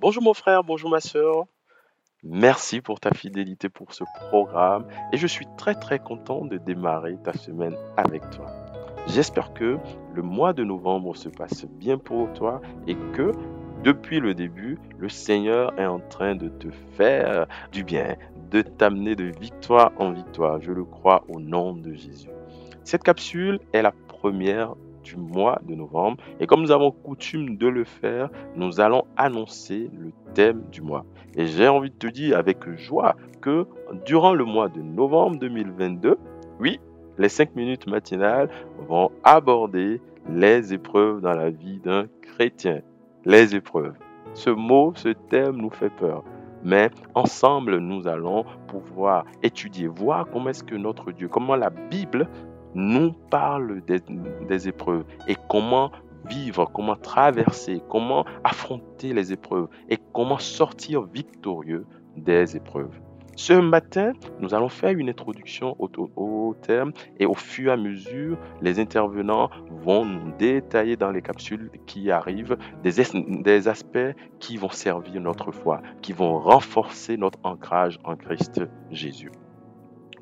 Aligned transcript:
Bonjour 0.00 0.22
mon 0.22 0.32
frère, 0.32 0.64
bonjour 0.64 0.88
ma 0.88 1.00
soeur. 1.00 1.44
Merci 2.22 2.80
pour 2.80 3.00
ta 3.00 3.10
fidélité 3.10 3.68
pour 3.68 3.92
ce 3.92 4.02
programme 4.30 4.86
et 5.12 5.18
je 5.18 5.26
suis 5.26 5.46
très 5.58 5.74
très 5.74 5.98
content 5.98 6.46
de 6.46 6.56
démarrer 6.56 7.18
ta 7.22 7.34
semaine 7.34 7.76
avec 7.98 8.22
toi. 8.30 8.46
J'espère 9.08 9.52
que 9.52 9.76
le 10.14 10.22
mois 10.22 10.54
de 10.54 10.64
novembre 10.64 11.14
se 11.16 11.28
passe 11.28 11.66
bien 11.66 11.98
pour 11.98 12.32
toi 12.32 12.62
et 12.86 12.94
que 13.12 13.32
depuis 13.84 14.20
le 14.20 14.32
début, 14.32 14.78
le 14.98 15.10
Seigneur 15.10 15.78
est 15.78 15.84
en 15.84 16.00
train 16.00 16.34
de 16.34 16.48
te 16.48 16.70
faire 16.96 17.46
du 17.70 17.84
bien, 17.84 18.16
de 18.50 18.62
t'amener 18.62 19.16
de 19.16 19.24
victoire 19.24 19.92
en 19.98 20.12
victoire. 20.12 20.62
Je 20.62 20.72
le 20.72 20.84
crois 20.84 21.24
au 21.28 21.40
nom 21.40 21.74
de 21.74 21.92
Jésus. 21.92 22.30
Cette 22.84 23.02
capsule 23.02 23.60
est 23.74 23.82
la 23.82 23.92
première 24.08 24.76
du 25.02 25.16
mois 25.16 25.60
de 25.66 25.74
novembre 25.74 26.22
et 26.38 26.46
comme 26.46 26.62
nous 26.62 26.72
avons 26.72 26.90
coutume 26.90 27.56
de 27.56 27.66
le 27.66 27.84
faire, 27.84 28.30
nous 28.56 28.80
allons 28.80 29.04
annoncer 29.16 29.90
le 29.98 30.10
thème 30.34 30.62
du 30.70 30.82
mois. 30.82 31.04
Et 31.36 31.46
j'ai 31.46 31.68
envie 31.68 31.90
de 31.90 31.96
te 31.96 32.06
dire 32.06 32.38
avec 32.38 32.58
joie 32.76 33.16
que 33.40 33.66
durant 34.04 34.34
le 34.34 34.44
mois 34.44 34.68
de 34.68 34.80
novembre 34.80 35.38
2022, 35.38 36.18
oui, 36.60 36.80
les 37.18 37.28
cinq 37.28 37.54
minutes 37.54 37.86
matinales 37.86 38.48
vont 38.88 39.10
aborder 39.24 40.00
les 40.28 40.72
épreuves 40.72 41.20
dans 41.20 41.34
la 41.34 41.50
vie 41.50 41.78
d'un 41.78 42.06
chrétien. 42.22 42.80
Les 43.24 43.54
épreuves. 43.54 43.94
Ce 44.34 44.50
mot, 44.50 44.92
ce 44.94 45.10
thème 45.10 45.56
nous 45.56 45.70
fait 45.70 45.90
peur. 45.90 46.24
Mais 46.62 46.90
ensemble, 47.14 47.78
nous 47.78 48.06
allons 48.06 48.44
pouvoir 48.68 49.24
étudier, 49.42 49.86
voir 49.86 50.26
comment 50.30 50.50
est-ce 50.50 50.62
que 50.62 50.74
notre 50.74 51.10
Dieu, 51.12 51.28
comment 51.28 51.56
la 51.56 51.70
Bible 51.70 52.28
nous 52.74 53.12
parle 53.12 53.82
des, 53.82 54.68
épreuves 54.68 55.04
et 55.26 55.36
comment 55.48 55.90
vivre, 56.26 56.70
comment 56.72 56.96
traverser, 56.96 57.82
comment 57.88 58.24
affronter 58.44 59.12
les 59.12 59.32
épreuves 59.32 59.68
et 59.88 59.98
comment 60.12 60.38
sortir 60.38 61.02
victorieux 61.02 61.86
des 62.16 62.56
épreuves. 62.56 63.00
Ce 63.36 63.54
matin, 63.54 64.12
nous 64.40 64.54
allons 64.54 64.68
faire 64.68 64.90
une 64.90 65.08
introduction 65.08 65.74
au, 65.78 66.54
terme 66.60 66.92
et 67.18 67.24
au 67.24 67.34
fur 67.34 67.70
et 67.70 67.72
à 67.72 67.76
mesure, 67.78 68.36
les 68.60 68.78
intervenants 68.78 69.48
vont 69.70 70.04
nous 70.04 70.32
détailler 70.36 70.96
dans 70.96 71.10
les 71.10 71.22
capsules 71.22 71.70
qui 71.86 72.10
arrivent 72.10 72.58
des 72.82 73.68
aspects 73.68 74.14
qui 74.40 74.58
vont 74.58 74.68
servir 74.68 75.22
notre 75.22 75.52
foi, 75.52 75.80
qui 76.02 76.12
vont 76.12 76.38
renforcer 76.38 77.16
notre 77.16 77.38
ancrage 77.42 77.98
en 78.04 78.14
Christ 78.14 78.60
Jésus. 78.90 79.30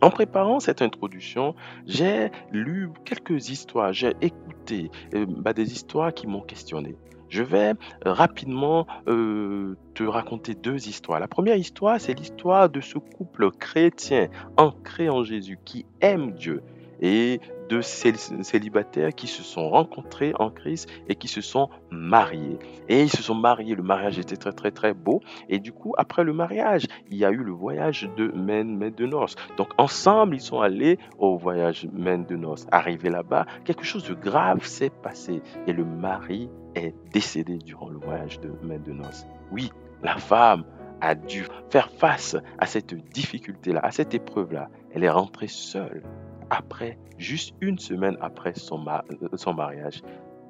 En 0.00 0.10
préparant 0.10 0.60
cette 0.60 0.80
introduction, 0.80 1.56
j'ai 1.86 2.30
lu 2.52 2.90
quelques 3.04 3.50
histoires, 3.50 3.92
j'ai 3.92 4.14
écouté 4.20 4.90
euh, 5.14 5.26
bah, 5.28 5.52
des 5.52 5.72
histoires 5.72 6.14
qui 6.14 6.28
m'ont 6.28 6.40
questionné. 6.40 6.94
Je 7.28 7.42
vais 7.42 7.74
rapidement 8.04 8.86
euh, 9.08 9.76
te 9.94 10.04
raconter 10.04 10.54
deux 10.54 10.88
histoires. 10.88 11.20
La 11.20 11.28
première 11.28 11.56
histoire, 11.56 12.00
c'est 12.00 12.14
l'histoire 12.14 12.70
de 12.70 12.80
ce 12.80 12.98
couple 12.98 13.50
chrétien 13.50 14.28
ancré 14.56 15.08
en 15.10 15.24
Jésus 15.24 15.58
qui 15.64 15.84
aime 16.00 16.32
Dieu 16.32 16.62
et 17.00 17.40
de 17.68 17.80
célibataires 17.82 19.14
qui 19.14 19.26
se 19.26 19.42
sont 19.42 19.68
rencontrés 19.68 20.32
en 20.38 20.50
Christ 20.50 20.88
et 21.08 21.14
qui 21.14 21.28
se 21.28 21.40
sont 21.40 21.68
mariés. 21.90 22.58
Et 22.88 23.02
ils 23.02 23.10
se 23.10 23.22
sont 23.22 23.34
mariés, 23.34 23.74
le 23.74 23.82
mariage 23.82 24.18
était 24.18 24.36
très 24.36 24.52
très 24.52 24.70
très 24.70 24.94
beau. 24.94 25.20
Et 25.48 25.58
du 25.58 25.72
coup, 25.72 25.94
après 25.98 26.24
le 26.24 26.32
mariage, 26.32 26.86
il 27.10 27.18
y 27.18 27.24
a 27.24 27.30
eu 27.30 27.42
le 27.42 27.52
voyage 27.52 28.08
de 28.16 28.28
Mène, 28.28 28.78
de 28.78 29.06
Noces. 29.06 29.36
Donc 29.56 29.68
ensemble, 29.76 30.36
ils 30.36 30.40
sont 30.40 30.60
allés 30.60 30.98
au 31.18 31.36
voyage 31.36 31.86
Mène 31.92 32.24
de 32.24 32.36
Noces. 32.36 32.66
Arrivé 32.72 33.10
là-bas, 33.10 33.46
quelque 33.64 33.84
chose 33.84 34.08
de 34.08 34.14
grave 34.14 34.64
s'est 34.64 34.90
passé 34.90 35.42
et 35.66 35.72
le 35.72 35.84
mari 35.84 36.48
est 36.74 36.94
décédé 37.12 37.58
durant 37.58 37.88
le 37.88 37.98
voyage 37.98 38.40
de 38.40 38.50
Mène 38.62 38.82
de 38.82 38.92
Noces. 38.92 39.26
Oui, 39.52 39.70
la 40.02 40.16
femme 40.16 40.64
a 41.00 41.14
dû 41.14 41.46
faire 41.70 41.90
face 41.90 42.36
à 42.58 42.66
cette 42.66 42.94
difficulté-là, 42.94 43.80
à 43.82 43.90
cette 43.90 44.14
épreuve-là. 44.14 44.68
Elle 44.92 45.04
est 45.04 45.10
rentrée 45.10 45.48
seule 45.48 46.02
après, 46.50 46.98
juste 47.18 47.54
une 47.60 47.78
semaine 47.78 48.16
après 48.20 48.54
son, 48.54 48.84
euh, 48.86 49.28
son 49.34 49.54
mariage. 49.54 50.02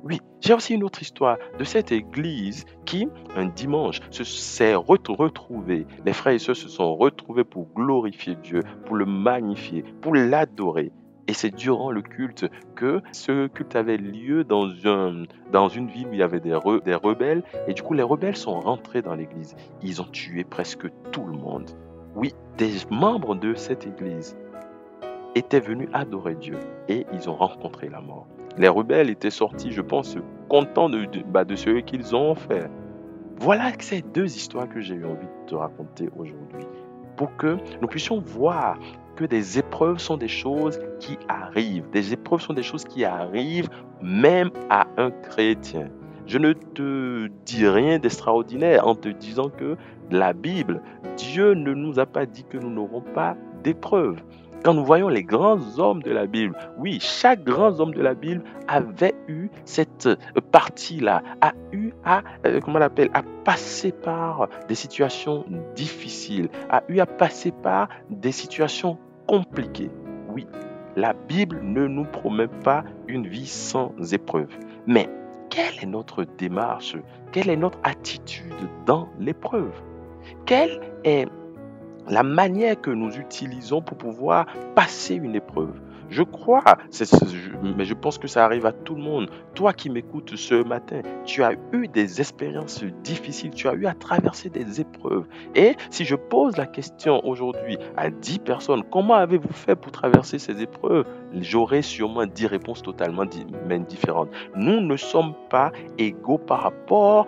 Oui, 0.05 0.21
j'ai 0.41 0.55
aussi 0.55 0.75
une 0.75 0.85
autre 0.85 1.03
histoire 1.03 1.39
de 1.59 1.65
cette 1.65 1.91
église 1.91 2.65
qui, 2.85 3.09
un 3.35 3.47
dimanche, 3.47 4.01
s'est 4.11 4.77
retrouvée. 4.77 5.87
Les 6.07 6.13
frères 6.13 6.35
et 6.35 6.39
sœurs 6.39 6.57
se 6.57 6.69
sont 6.69 6.95
retrouvés 6.95 7.43
pour 7.43 7.67
glorifier 7.75 8.37
Dieu, 8.37 8.63
pour 8.87 8.95
le 8.95 9.07
magnifier, 9.07 9.83
pour 10.01 10.15
l'adorer. 10.15 10.93
Et 11.27 11.35
c'est 11.35 11.51
durant 11.51 11.91
le 11.91 12.01
culte 12.01 12.47
que 12.75 13.03
ce 13.13 13.49
culte 13.49 13.77
avait 13.77 13.99
lieu 13.99 14.45
dans, 14.45 14.69
un, 14.87 15.25
dans 15.53 15.69
une 15.69 15.89
ville 15.89 16.07
où 16.07 16.13
il 16.13 16.21
y 16.21 16.23
avait 16.23 16.41
des, 16.41 16.57
des 16.85 16.95
rebelles. 16.95 17.43
Et 17.67 17.75
du 17.75 17.83
coup, 17.83 17.93
les 17.93 18.03
rebelles 18.03 18.37
sont 18.37 18.59
rentrés 18.61 19.03
dans 19.03 19.15
l'église. 19.15 19.57
Ils 19.83 20.01
ont 20.01 20.07
tué 20.07 20.45
presque 20.45 20.89
tout 21.11 21.27
le 21.27 21.37
monde. 21.37 21.71
Oui, 22.15 22.35
des 22.57 22.71
membres 22.91 23.35
de 23.35 23.55
cette 23.55 23.87
église 23.87 24.39
étaient 25.39 25.61
venus 25.61 25.89
adorer 25.93 26.35
Dieu 26.35 26.59
et 26.89 27.07
ils 27.13 27.31
ont 27.31 27.37
rencontré 27.37 27.89
la 27.89 28.01
mort. 28.01 28.27
Les 28.57 28.69
rebelles 28.69 29.09
étaient 29.09 29.31
sortis, 29.31 29.71
je 29.73 29.83
pense, 29.83 30.17
contents 30.49 30.91
bah, 31.27 31.45
de 31.45 31.55
ce 31.55 31.81
qu'ils 31.81 32.15
ont 32.15 32.35
fait. 32.35 32.69
Voilà 33.37 33.71
ces 33.79 34.03
deux 34.03 34.27
histoires 34.27 34.69
que 34.69 34.81
j'ai 34.81 34.95
eu 34.95 35.05
envie 35.05 35.27
de 35.27 35.47
te 35.47 35.55
raconter 35.55 36.11
aujourd'hui 36.19 36.67
pour 37.17 37.37
que 37.37 37.57
nous 37.81 37.89
puissions 37.89 38.21
voir 38.21 38.79
que 39.17 39.25
des 39.25 39.59
épreuves 39.59 39.99
sont 39.99 40.17
des 40.17 40.29
choses 40.29 40.81
qui 41.01 41.19
arrivent. 41.29 41.89
Des 41.91 42.13
épreuves 42.13 42.41
sont 42.41 42.53
des 42.53 42.63
choses 42.63 42.85
qui 42.85 43.05
arrivent 43.05 43.69
même 44.03 44.51
à 44.71 44.87
un 44.97 45.11
chrétien. 45.11 45.89
Je 46.27 46.39
ne 46.39 46.53
te 46.53 47.29
dis 47.47 47.67
rien 47.67 47.99
d'extraordinaire 47.99 48.87
en 48.87 48.95
te 48.95 49.09
disant 49.09 49.49
que 49.49 49.77
la 50.11 50.33
Bible, 50.33 50.83
Dieu 51.17 51.55
ne 51.55 51.73
nous 51.73 51.99
a 51.99 52.07
pas 52.07 52.27
dit 52.27 52.45
que 52.45 52.59
nous 52.59 52.71
n'aurons 52.71 53.01
pas 53.01 53.37
d'épreuves. 53.63 54.23
Quand 54.65 54.75
nous 54.75 54.85
voyons 54.85 55.09
les 55.09 55.23
grands 55.23 55.79
hommes 55.79 56.03
de 56.03 56.11
la 56.11 56.27
Bible, 56.27 56.57
oui, 56.79 56.99
chaque 57.01 57.45
grand 57.45 57.79
homme 57.79 57.95
de 57.95 58.03
la 58.03 58.15
Bible 58.15 58.43
avait 58.67 59.15
eu 59.29 59.51
cette 59.65 60.07
euh, 60.07 60.17
partie-là, 60.51 61.23
a 61.41 61.53
eu 61.73 61.93
à, 62.05 62.23
euh, 62.45 62.61
comment 62.61 62.79
on 62.79 62.83
appelle, 62.83 63.11
à 63.15 63.23
passer 63.45 63.93
par 63.93 64.49
des 64.69 64.75
situations 64.75 65.45
difficiles, 65.77 66.49
a 66.71 66.83
eu 66.89 66.99
à 66.99 67.07
passer 67.07 67.53
par 67.53 67.89
des 68.11 68.33
situations 68.33 68.99
compliquées. 69.29 69.91
Oui, 70.29 70.47
la 70.97 71.13
Bible 71.13 71.61
ne 71.63 71.87
nous 71.87 72.05
promet 72.05 72.49
pas 72.49 72.83
une 73.07 73.29
vie 73.29 73.47
sans 73.47 73.93
épreuve. 74.13 74.49
Mais 74.87 75.09
quelle 75.51 75.79
est 75.81 75.87
notre 75.87 76.25
démarche? 76.25 76.97
Quelle 77.31 77.49
est 77.49 77.57
notre 77.57 77.79
attitude 77.85 78.53
dans 78.87 79.09
l'épreuve? 79.21 79.73
Quelle 80.47 80.81
est 81.05 81.27
la 82.09 82.23
manière 82.23 82.81
que 82.81 82.91
nous 82.91 83.17
utilisons 83.17 83.83
pour 83.83 83.99
pouvoir 83.99 84.47
passer 84.75 85.15
une 85.15 85.35
épreuve. 85.35 85.81
Je 86.11 86.23
crois, 86.23 86.79
mais 87.77 87.85
je 87.85 87.93
pense 87.93 88.17
que 88.17 88.29
ça 88.29 88.43
arrive 88.43 88.65
à 88.65 88.73
tout 88.73 88.95
le 88.95 89.03
monde. 89.03 89.29
Toi 89.55 89.75
qui 89.75 89.91
m'écoutes 89.91 90.37
ce 90.37 90.65
matin, 90.65 91.03
tu 91.27 91.43
as 91.43 91.53
eu 91.73 91.87
des 91.87 92.19
expériences 92.19 92.83
difficiles, 93.05 93.51
tu 93.51 93.69
as 93.69 93.75
eu 93.75 93.85
à 93.85 93.93
traverser 93.93 94.49
des 94.49 94.81
épreuves. 94.81 95.27
Et 95.55 95.77
si 95.91 96.07
je 96.07 96.15
pose 96.15 96.57
la 96.57 96.65
question 96.65 97.21
aujourd'hui 97.27 97.77
à 97.99 98.09
10 98.09 98.39
personnes, 98.39 98.85
comment 98.91 99.15
avez-vous 99.15 99.53
fait 99.53 99.77
pour 99.77 99.93
traverser 99.93 100.39
ces 100.39 100.63
épreuves? 100.63 101.05
J'aurai 101.35 101.83
sûrement 101.83 102.25
10 102.25 102.47
réponses 102.47 102.81
totalement 102.81 103.27
différentes. 103.27 104.31
Nous 104.57 104.81
ne 104.81 104.97
sommes 104.97 105.35
pas 105.51 105.73
égaux 105.99 106.39
par 106.39 106.63
rapport 106.63 107.27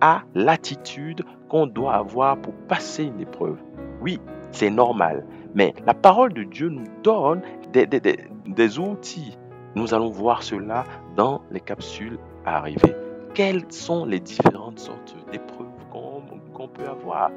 à 0.00 0.22
l'attitude 0.34 1.22
qu'on 1.50 1.66
doit 1.66 1.96
avoir 1.96 2.38
pour 2.38 2.54
passer 2.66 3.04
une 3.04 3.20
épreuve. 3.20 3.58
Oui, 4.02 4.18
c'est 4.50 4.70
normal. 4.70 5.24
Mais 5.54 5.74
la 5.86 5.94
parole 5.94 6.32
de 6.32 6.42
Dieu 6.42 6.68
nous 6.68 6.86
donne 7.02 7.42
des, 7.72 8.78
outils. 8.78 9.38
Nous 9.74 9.94
allons 9.94 10.10
voir 10.10 10.42
cela 10.42 10.84
dans 11.16 11.42
les 11.50 11.60
capsules 11.60 12.18
à 12.44 12.58
arriver. 12.58 12.94
Quelles 13.34 13.64
sont 13.70 14.04
les 14.04 14.20
différentes 14.20 14.78
sortes 14.78 15.16
d'épreuves 15.30 15.66
qu'on 15.90 16.68
peut 16.68 16.86
avoir? 16.86 17.30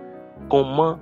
Comment 0.49 0.97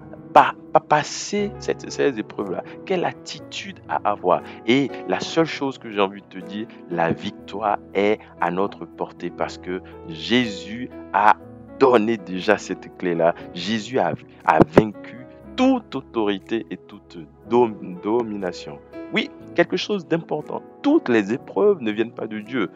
passer 0.89 1.51
ces 1.59 2.19
épreuves-là? 2.19 2.63
Quelle 2.85 3.05
attitude 3.05 3.79
à 3.87 4.01
avoir? 4.09 4.41
Et 4.67 4.89
la 5.07 5.19
seule 5.19 5.45
chose 5.45 5.77
que 5.77 5.89
j'ai 5.89 6.01
envie 6.01 6.21
de 6.21 6.39
te 6.39 6.45
dire, 6.45 6.67
la 6.89 7.11
victoire 7.11 7.77
est 7.93 8.19
à 8.41 8.51
notre 8.51 8.85
portée 8.85 9.29
parce 9.29 9.57
que 9.57 9.81
Jésus 10.07 10.89
a 11.13 11.35
donné 11.79 12.17
déjà 12.17 12.57
cette 12.57 12.97
clé-là. 12.97 13.33
Jésus 13.53 13.99
a, 13.99 14.13
a 14.45 14.59
vaincu 14.75 15.22
toute 15.55 15.95
autorité 15.95 16.65
et 16.71 16.77
toute 16.77 17.17
domination. 17.49 18.79
Oui, 19.13 19.29
quelque 19.55 19.77
chose 19.77 20.07
d'important. 20.07 20.61
Toutes 20.81 21.09
les 21.09 21.33
épreuves 21.33 21.81
ne 21.81 21.91
viennent 21.91 22.13
pas 22.13 22.27
de 22.27 22.39
Dieu. 22.39 22.71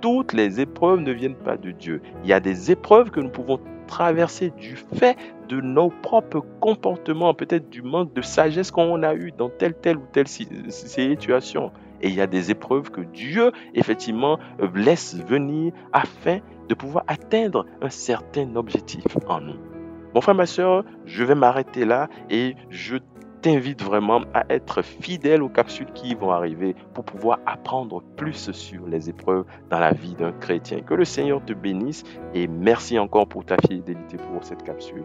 Toutes 0.00 0.32
les 0.32 0.60
épreuves 0.60 1.00
ne 1.00 1.12
viennent 1.12 1.34
pas 1.34 1.56
de 1.56 1.70
Dieu. 1.70 2.02
Il 2.22 2.28
y 2.28 2.32
a 2.32 2.40
des 2.40 2.70
épreuves 2.70 3.10
que 3.10 3.20
nous 3.20 3.30
pouvons 3.30 3.58
traverser 3.86 4.50
du 4.50 4.76
fait 4.76 5.16
de 5.48 5.60
nos 5.60 5.88
propres 5.88 6.44
comportements, 6.60 7.32
peut-être 7.32 7.70
du 7.70 7.82
manque 7.82 8.12
de 8.12 8.20
sagesse 8.20 8.70
qu'on 8.70 9.02
a 9.02 9.14
eu 9.14 9.32
dans 9.32 9.48
telle, 9.48 9.74
telle 9.74 9.96
ou 9.96 10.04
telle 10.12 10.28
situation. 10.28 11.72
Et 12.02 12.08
il 12.08 12.14
y 12.14 12.20
a 12.20 12.26
des 12.26 12.50
épreuves 12.50 12.90
que 12.90 13.00
Dieu, 13.00 13.50
effectivement, 13.74 14.38
laisse 14.74 15.16
venir 15.26 15.72
afin 15.92 16.38
de 16.68 16.74
pouvoir 16.74 17.04
atteindre 17.08 17.64
un 17.80 17.90
certain 17.90 18.54
objectif 18.54 19.04
en 19.26 19.40
nous. 19.40 19.77
Mon 20.14 20.20
frère, 20.20 20.34
ma 20.34 20.46
soeur, 20.46 20.84
je 21.04 21.24
vais 21.24 21.34
m'arrêter 21.34 21.84
là 21.84 22.08
et 22.30 22.56
je 22.70 22.96
t'invite 23.42 23.82
vraiment 23.82 24.22
à 24.34 24.44
être 24.50 24.82
fidèle 24.82 25.42
aux 25.42 25.48
capsules 25.48 25.92
qui 25.94 26.14
vont 26.14 26.30
arriver 26.30 26.74
pour 26.94 27.04
pouvoir 27.04 27.38
apprendre 27.46 28.02
plus 28.16 28.50
sur 28.52 28.86
les 28.86 29.08
épreuves 29.08 29.44
dans 29.70 29.78
la 29.78 29.92
vie 29.92 30.14
d'un 30.14 30.32
chrétien. 30.32 30.80
Que 30.80 30.94
le 30.94 31.04
Seigneur 31.04 31.44
te 31.44 31.52
bénisse 31.52 32.04
et 32.34 32.48
merci 32.48 32.98
encore 32.98 33.28
pour 33.28 33.44
ta 33.44 33.56
fidélité 33.68 34.16
pour 34.16 34.42
cette 34.42 34.64
capsule. 34.64 35.04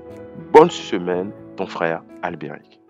Bonne 0.51 0.71
semaine, 0.71 1.31
ton 1.55 1.67
frère 1.67 2.03
Albéric. 2.21 2.82